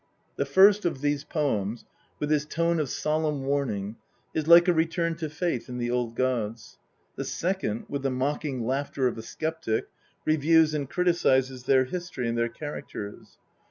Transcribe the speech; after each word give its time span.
The 0.35 0.45
first 0.47 0.83
of 0.83 1.01
these 1.01 1.23
poems, 1.23 1.85
with 2.17 2.31
its 2.31 2.45
tone 2.45 2.79
of 2.79 2.89
solemn 2.89 3.43
warning, 3.43 3.97
is 4.33 4.47
like 4.47 4.67
a 4.67 4.73
return 4.73 5.13
to 5.17 5.29
faith 5.29 5.69
in 5.69 5.77
the 5.77 5.91
old 5.91 6.15
gods; 6.15 6.79
the 7.17 7.23
second, 7.23 7.85
with 7.87 8.01
the 8.01 8.09
mocking 8.09 8.65
laughter 8.65 9.07
of 9.07 9.19
a 9.19 9.21
sceptic, 9.21 9.89
reviews 10.25 10.73
and 10.73 10.89
criticises 10.89 11.65
their 11.65 11.85
history 11.85 12.27
and 12.27 12.35
their 12.35 12.49
characters. 12.49 13.37